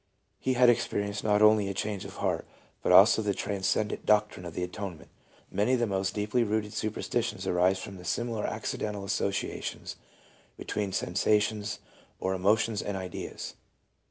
He 0.39 0.53
had 0.53 0.67
experienced 0.67 1.23
not 1.23 1.43
only 1.43 1.67
a 1.67 1.75
change 1.75 2.05
of 2.05 2.15
heart, 2.15 2.47
but 2.81 2.91
also 2.91 3.21
the 3.21 3.35
transcendent 3.35 4.03
doctrine 4.03 4.47
of 4.47 4.55
the 4.55 4.63
atonement! 4.63 5.11
Many 5.51 5.73
of 5.73 5.79
the 5.79 5.85
most 5.85 6.15
deeply 6.15 6.43
rooted 6.43 6.73
superstitions 6.73 7.45
arise 7.45 7.77
from 7.77 8.03
similar 8.03 8.47
accidental 8.47 9.05
associations 9.05 9.97
between 10.57 10.91
sensations 10.91 11.77
or 12.19 12.33
emotions 12.33 12.81
and 12.81 12.97
ideas. 12.97 13.53